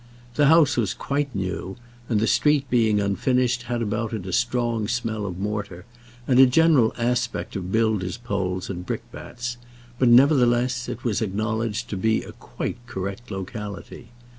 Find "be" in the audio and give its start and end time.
11.97-12.23